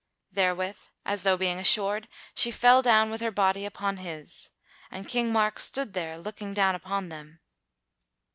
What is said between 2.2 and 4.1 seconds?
she fell down with her body upon